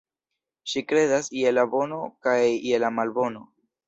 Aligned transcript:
Ŝi 0.71 0.81
kredas 0.91 1.29
je 1.41 1.51
la 1.57 1.65
bono 1.73 1.99
kaj 2.29 2.39
je 2.69 2.81
la 2.85 2.91
malbono. 3.01 3.45